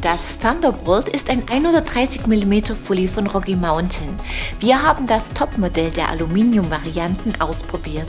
[0.00, 4.08] Das Thunderbolt ist ein 130 mm Fully von Rocky Mountain.
[4.60, 8.08] Wir haben das Topmodell der Aluminium-Varianten ausprobiert.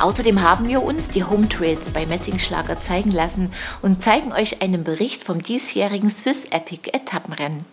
[0.00, 4.82] Außerdem haben wir uns die Home Trails bei Messingschlager zeigen lassen und zeigen euch einen
[4.82, 7.64] Bericht vom diesjährigen Swiss Epic Etappenrennen.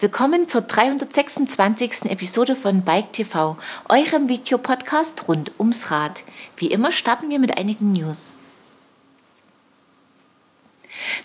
[0.00, 2.10] Willkommen zur 326.
[2.10, 3.56] Episode von Bike TV,
[3.88, 6.24] eurem Videopodcast rund ums Rad.
[6.58, 8.36] Wie immer starten wir mit einigen News.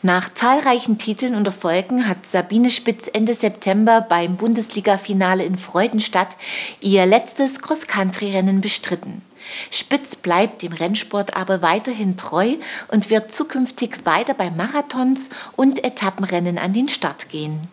[0.02, 6.30] Nach zahlreichen Titeln und Erfolgen hat Sabine Spitz Ende September beim Bundesliga-Finale in Freudenstadt
[6.82, 9.22] ihr letztes Cross-Country-Rennen bestritten.
[9.70, 12.56] Spitz bleibt dem Rennsport aber weiterhin treu
[12.90, 17.68] und wird zukünftig weiter bei Marathons und Etappenrennen an den Start gehen.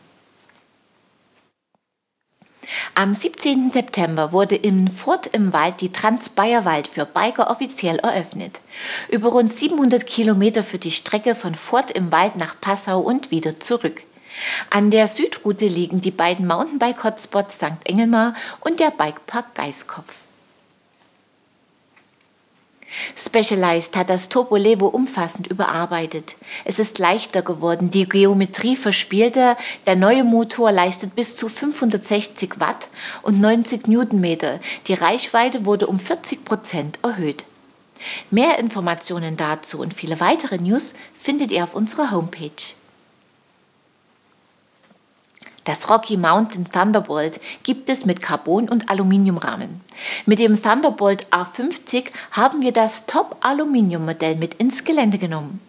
[2.94, 3.70] Am 17.
[3.70, 8.60] September wurde in Furt im Wald die Trans-Bayerwald für Biker offiziell eröffnet.
[9.08, 13.58] Über rund 700 Kilometer für die Strecke von Furt im Wald nach Passau und wieder
[13.58, 14.02] zurück.
[14.68, 17.80] An der Südroute liegen die beiden Mountainbike-Hotspots St.
[17.84, 20.12] Engelmar und der Bikepark Geiskopf.
[23.16, 26.34] Specialized hat das Turbo umfassend überarbeitet.
[26.64, 32.88] Es ist leichter geworden, die Geometrie verspielter, der neue Motor leistet bis zu 560 Watt
[33.22, 34.60] und 90 Newtonmeter.
[34.86, 37.44] Die Reichweite wurde um 40 Prozent erhöht.
[38.30, 42.50] Mehr Informationen dazu und viele weitere News findet ihr auf unserer Homepage.
[45.64, 49.80] Das Rocky Mountain Thunderbolt gibt es mit Carbon- und Aluminiumrahmen.
[50.26, 55.60] Mit dem Thunderbolt A50 haben wir das Top-Aluminium-Modell mit ins Gelände genommen.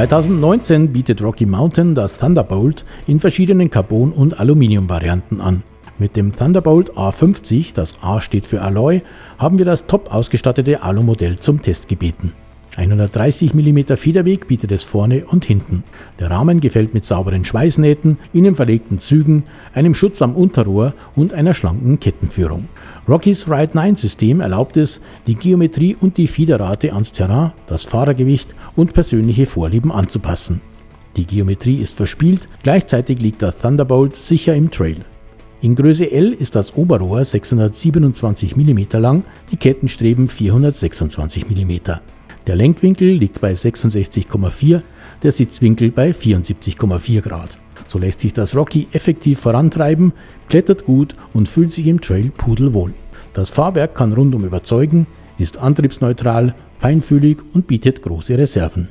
[0.00, 5.62] 2019 bietet Rocky Mountain das Thunderbolt in verschiedenen Carbon- und Aluminium-Varianten an.
[5.98, 9.02] Mit dem Thunderbolt A50, das A steht für Alloy,
[9.36, 12.32] haben wir das top ausgestattete Alu-Modell zum Test gebeten.
[12.78, 15.84] 130 mm Federweg bietet es vorne und hinten.
[16.18, 19.44] Der Rahmen gefällt mit sauberen Schweißnähten, innen verlegten Zügen,
[19.74, 22.68] einem Schutz am Unterrohr und einer schlanken Kettenführung.
[23.08, 28.54] Rockys Ride 9 System erlaubt es, die Geometrie und die Fiederrate ans Terrain, das Fahrergewicht
[28.76, 30.60] und persönliche Vorlieben anzupassen.
[31.16, 35.04] Die Geometrie ist verspielt, gleichzeitig liegt der Thunderbolt sicher im Trail.
[35.62, 41.72] In Größe L ist das Oberrohr 627 mm lang, die Kettenstreben 426 mm.
[42.46, 44.82] Der Lenkwinkel liegt bei 66,4,
[45.22, 47.59] der Sitzwinkel bei 74,4 Grad.
[47.90, 50.12] So lässt sich das Rocky effektiv vorantreiben,
[50.48, 52.94] klettert gut und fühlt sich im Trail pudelwohl.
[53.32, 55.08] Das Fahrwerk kann rundum überzeugen,
[55.38, 58.90] ist antriebsneutral, feinfühlig und bietet große Reserven.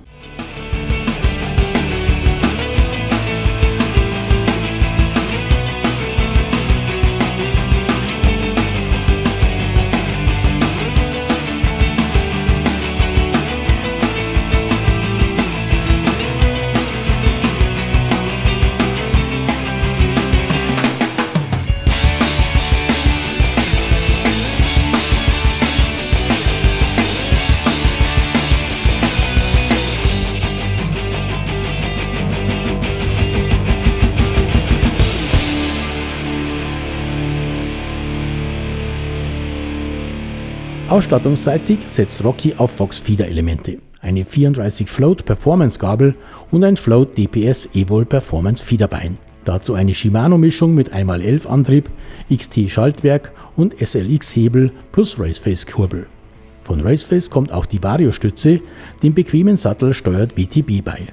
[40.90, 46.16] Ausstattungsseitig setzt Rocky auf Fox Feeder Elemente, eine 34 Float Performance Gabel
[46.50, 49.20] und ein Float DPS Evol Performance Fiederbein.
[49.46, 51.92] Dazu eine Shimano Mischung mit 1x11 Antrieb,
[52.36, 56.08] XT Schaltwerk und SLX Hebel plus Raceface Kurbel.
[56.64, 58.60] Von Raceface kommt auch die Vario Stütze,
[59.04, 61.04] den bequemen Sattel steuert WTB bei.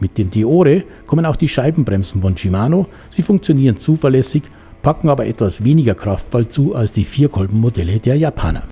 [0.00, 4.44] Mit den Diore kommen auch die Scheibenbremsen von Shimano, sie funktionieren zuverlässig,
[4.80, 8.62] packen aber etwas weniger Kraftfall zu als die Vierkolbenmodelle der Japaner.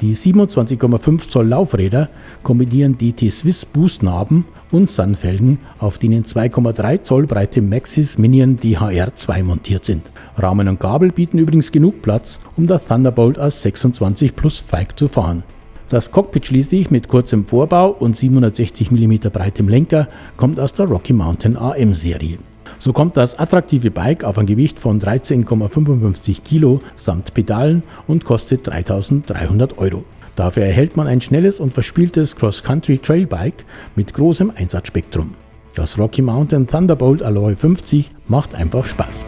[0.00, 2.08] Die 27,5 Zoll Laufräder
[2.42, 9.84] kombinieren DT Swiss Boostnarben und Sunfelgen, auf denen 2,3 Zoll breite Maxis Minion DHR2 montiert
[9.84, 10.02] sind.
[10.36, 15.08] Rahmen und Gabel bieten übrigens genug Platz, um das Thunderbolt als 26 Plus Fike zu
[15.08, 15.44] fahren.
[15.88, 21.12] Das Cockpit schließlich mit kurzem Vorbau und 760 mm breitem Lenker kommt aus der Rocky
[21.12, 22.38] Mountain AM Serie.
[22.84, 28.66] So kommt das attraktive Bike auf ein Gewicht von 13,55 Kilo samt Pedalen und kostet
[28.66, 30.04] 3300 Euro.
[30.36, 33.64] Dafür erhält man ein schnelles und verspieltes Cross-Country Trailbike
[33.96, 35.30] mit großem Einsatzspektrum.
[35.74, 39.24] Das Rocky Mountain Thunderbolt Alloy 50 macht einfach Spaß.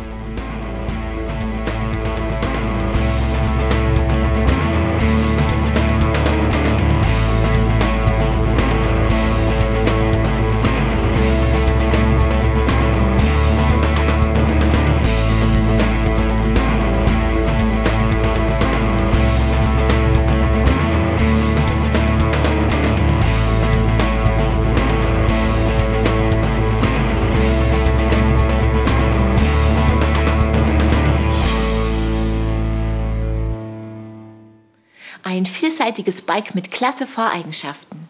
[35.86, 38.08] Vielseitiges Bike mit klasse Fahreigenschaften.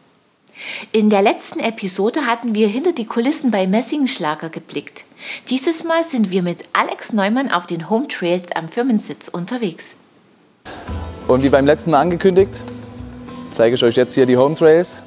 [0.93, 5.05] In der letzten Episode hatten wir hinter die Kulissen bei Messingschlager geblickt.
[5.51, 9.85] Dieses Mal sind wir mit Alex Neumann auf den Home Trails am Firmensitz unterwegs.
[11.29, 12.63] Und wie beim letzten Mal angekündigt,
[13.51, 15.03] zeige ich euch jetzt hier die Home Trails.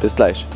[0.00, 0.46] Bis gleich.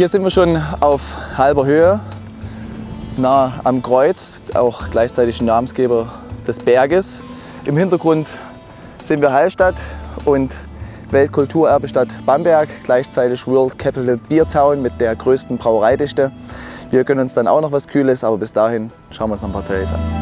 [0.00, 2.00] Hier sind wir schon auf halber Höhe,
[3.18, 6.08] nah am Kreuz, auch gleichzeitig Namensgeber
[6.46, 7.22] des Berges.
[7.66, 8.26] Im Hintergrund
[9.02, 9.74] sehen wir Hallstatt
[10.24, 10.56] und
[11.10, 16.32] Weltkulturerbestadt Bamberg, gleichzeitig World Capital Beer Town mit der größten Brauereidichte.
[16.90, 19.50] Wir gönnen uns dann auch noch was Kühles, aber bis dahin schauen wir uns noch
[19.50, 20.19] ein paar Trails an.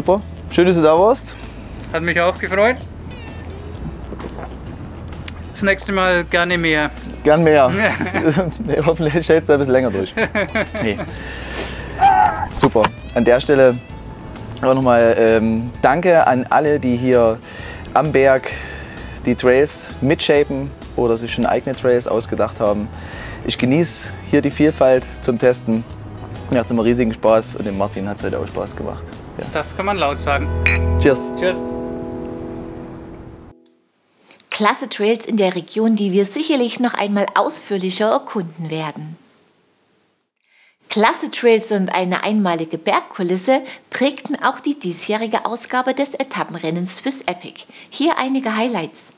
[0.00, 1.36] Super, schön, dass du da warst.
[1.92, 2.76] Hat mich auch gefreut.
[5.52, 6.90] Das nächste Mal gerne mehr.
[7.22, 7.70] Gern mehr.
[8.64, 10.14] nee, hoffentlich stellst du ein bisschen länger durch.
[10.82, 10.96] Nee.
[12.54, 12.84] Super.
[13.14, 13.76] An der Stelle
[14.62, 17.38] auch nochmal ähm, Danke an alle, die hier
[17.92, 18.50] am Berg
[19.26, 22.88] die Trails mitshapen oder sich schon eigene Trails ausgedacht haben.
[23.44, 25.84] Ich genieße hier die Vielfalt zum Testen.
[26.48, 29.04] Mir hat es immer riesigen Spaß und dem Martin hat es heute auch Spaß gemacht.
[29.40, 29.46] Ja.
[29.52, 30.48] Das kann man laut sagen.
[31.00, 31.34] Cheers.
[31.36, 31.56] Tschüss.
[34.50, 39.16] Klasse Trails in der Region, die wir sicherlich noch einmal ausführlicher erkunden werden.
[40.90, 47.64] Klasse Trails und eine einmalige Bergkulisse prägten auch die diesjährige Ausgabe des Etappenrennens Swiss Epic.
[47.88, 49.12] Hier einige Highlights.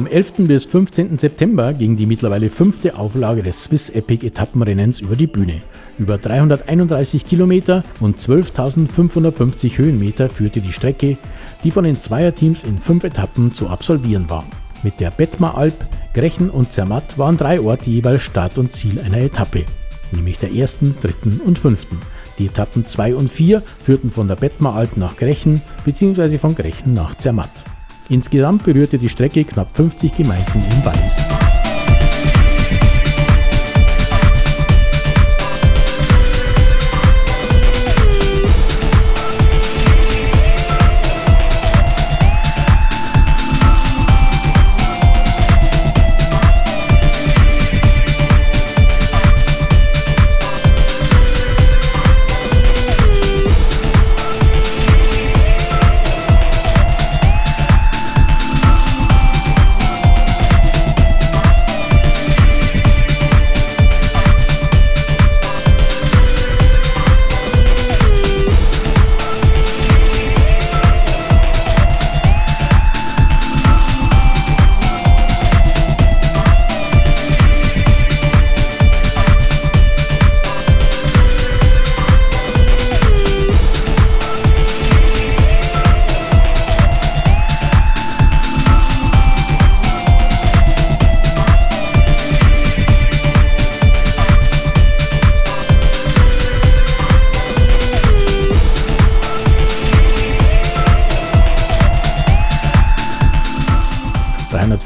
[0.00, 0.46] Vom 11.
[0.46, 1.18] bis 15.
[1.18, 5.60] September ging die mittlerweile fünfte Auflage des Swiss Epic Etappenrennens über die Bühne.
[5.98, 11.18] Über 331 Kilometer und 12.550 Höhenmeter führte die Strecke,
[11.64, 14.46] die von den Zweierteams in fünf Etappen zu absolvieren war.
[14.82, 15.76] Mit der Bettmer Alp,
[16.14, 19.66] Grechen und Zermatt waren drei Orte jeweils Start und Ziel einer Etappe,
[20.12, 21.98] nämlich der ersten, dritten und fünften.
[22.38, 26.38] Die Etappen 2 und 4 führten von der Bettmer Alp nach Grechen bzw.
[26.38, 27.50] von Grechen nach Zermatt.
[28.10, 31.39] Insgesamt berührte die Strecke knapp 50 Gemeinden in Wallis.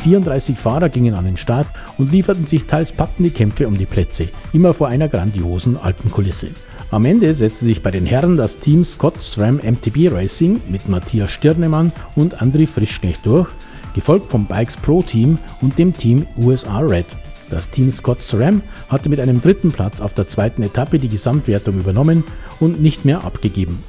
[0.05, 4.29] 34 Fahrer gingen an den Start und lieferten sich teils packende Kämpfe um die Plätze,
[4.53, 6.49] immer vor einer grandiosen Alpenkulisse.
[6.91, 11.31] Am Ende setzte sich bei den Herren das Team Scott SRAM MTB Racing mit Matthias
[11.31, 13.49] Stirnemann und André Frischknecht durch,
[13.95, 17.07] gefolgt vom Bikes Pro Team und dem Team USA Red.
[17.49, 21.79] Das Team Scott SRAM hatte mit einem dritten Platz auf der zweiten Etappe die Gesamtwertung
[21.79, 22.25] übernommen
[22.61, 23.83] und nicht mehr abgegeben.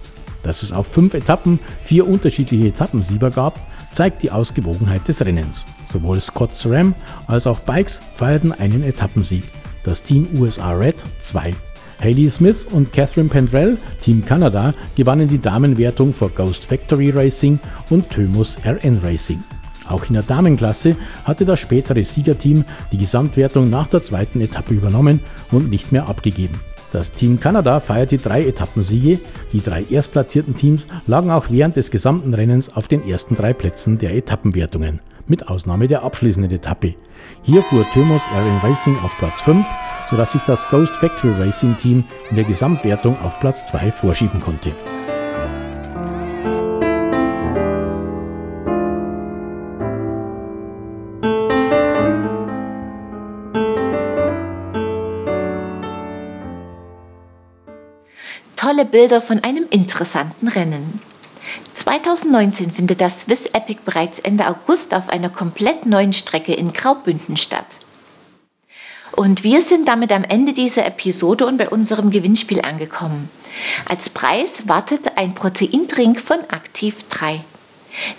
[0.43, 3.59] Dass es auf fünf Etappen vier unterschiedliche Etappensieger gab,
[3.95, 5.65] zeigt die Ausgewogenheit des Rennens.
[5.85, 6.93] Sowohl Scott SRAM
[7.27, 9.43] als auch Bikes feierten einen Etappensieg.
[9.83, 11.53] Das Team USA Red 2.
[12.01, 17.57] Hayley Smith und Catherine Pendrell, Team Kanada, gewannen die Damenwertung vor Ghost Factory Racing
[17.89, 19.41] und Thymus RN Racing.
[19.87, 25.21] Auch in der Damenklasse hatte das spätere Siegerteam die Gesamtwertung nach der zweiten Etappe übernommen
[25.51, 26.59] und nicht mehr abgegeben.
[26.95, 29.19] Das Team Kanada feierte drei Etappensiege.
[29.51, 33.97] Die drei erstplatzierten Teams lagen auch während des gesamten Rennens auf den ersten drei Plätzen
[33.97, 36.95] der Etappenwertungen, mit Ausnahme der abschließenden Etappe.
[37.43, 39.65] Hier fuhr Thermos Airline Racing auf Platz 5,
[40.09, 44.71] sodass sich das Ghost Factory Racing Team in der Gesamtwertung auf Platz 2 vorschieben konnte.
[58.95, 61.01] Bilder von einem interessanten Rennen.
[61.73, 67.35] 2019 findet das Swiss Epic bereits Ende August auf einer komplett neuen Strecke in Graubünden
[67.35, 67.67] statt.
[69.11, 73.29] Und wir sind damit am Ende dieser Episode und bei unserem Gewinnspiel angekommen.
[73.89, 77.43] Als Preis wartet ein Proteindrink von Aktiv 3.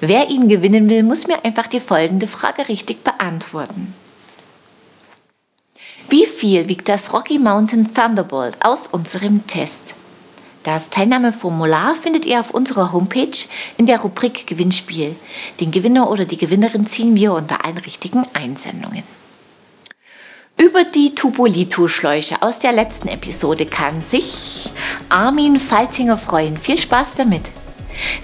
[0.02, 3.94] Wer ihn gewinnen will, muss mir einfach die folgende Frage richtig beantworten.
[6.10, 9.94] Wie viel wiegt das Rocky Mountain Thunderbolt aus unserem Test?
[10.66, 13.38] Das Teilnahmeformular findet ihr auf unserer Homepage
[13.76, 15.14] in der Rubrik Gewinnspiel.
[15.60, 19.04] Den Gewinner oder die Gewinnerin ziehen wir unter allen richtigen Einsendungen.
[20.56, 24.68] Über die Tubolito-Schläuche aus der letzten Episode kann sich
[25.08, 26.58] Armin Faltinger freuen.
[26.58, 27.48] Viel Spaß damit!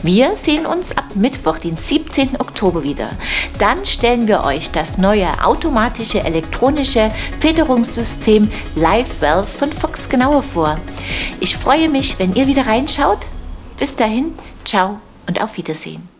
[0.02, 2.40] Wir sehen uns ab Mittwoch, den 17.
[2.40, 3.10] Oktober wieder.
[3.58, 7.10] Dann stellen wir euch das neue automatische elektronische
[7.40, 10.78] Federungssystem Live Valve von Fox genauer vor.
[11.40, 13.20] Ich freue mich, wenn ihr wieder reinschaut.
[13.78, 16.11] Bis dahin, ciao und auf Wiedersehen.